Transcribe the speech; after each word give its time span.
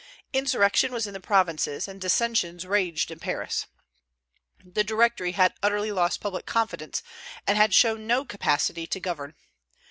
Insurrection 0.33 0.91
was 0.91 1.05
in 1.05 1.13
the 1.13 1.19
provinces, 1.19 1.87
and 1.87 2.01
dissensions 2.01 2.65
raged 2.65 3.11
in 3.11 3.19
Paris. 3.19 3.67
The 4.65 4.83
Directory 4.83 5.33
had 5.33 5.53
utterly 5.61 5.91
lost 5.91 6.21
public 6.21 6.47
confidence, 6.47 7.03
and 7.45 7.55
had 7.55 7.75
shown 7.75 8.07
no 8.07 8.25
capacity 8.25 8.87
to 8.87 8.99
govern. 8.99 9.35